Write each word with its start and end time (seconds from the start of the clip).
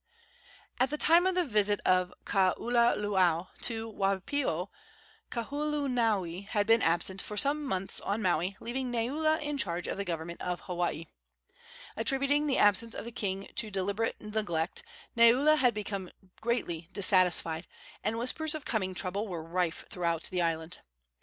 At 0.79 0.89
the 0.89 0.97
time 0.97 1.27
of 1.27 1.35
the 1.35 1.45
visit 1.45 1.79
of 1.85 2.11
Kaululaau 2.25 3.49
to 3.61 3.87
Waipio, 3.87 4.71
Kauholanui 5.29 6.47
had 6.47 6.65
been 6.65 6.81
absent 6.81 7.21
for 7.21 7.37
some 7.37 7.63
months 7.63 7.99
on 8.01 8.19
Maui, 8.19 8.57
leaving 8.59 8.91
Neula 8.91 9.39
in 9.39 9.59
charge 9.59 9.85
of 9.85 9.97
the 9.97 10.03
government 10.03 10.41
of 10.41 10.61
Hawaii. 10.61 11.05
Attributing 11.95 12.47
the 12.47 12.57
absence 12.57 12.95
of 12.95 13.05
the 13.05 13.11
king 13.11 13.49
to 13.57 13.69
deliberate 13.69 14.19
neglect, 14.19 14.81
Neula 15.15 15.55
had 15.57 15.75
become 15.75 16.09
greatly 16.41 16.89
dissatisfied, 16.91 17.67
and 18.03 18.17
whispers 18.17 18.55
of 18.55 18.65
coming 18.65 18.95
trouble 18.95 19.27
were 19.27 19.43
rife 19.43 19.85
throughout 19.91 20.23
the 20.31 20.41
island. 20.41 20.79